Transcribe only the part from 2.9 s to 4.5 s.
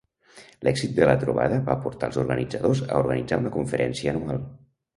organitzar una conferència anual.